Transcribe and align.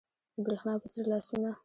د 0.35 0.37
برېښنا 0.45 0.73
په 0.81 0.87
څیر 0.91 1.05
لاسونه 1.11 1.51